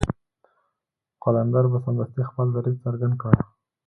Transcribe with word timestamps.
قلندر 1.23 1.65
به 1.71 1.77
سمدستي 1.85 2.21
خپل 2.29 2.47
دريځ 2.55 2.75
څرګند 2.85 3.15
کړ. 3.21 3.33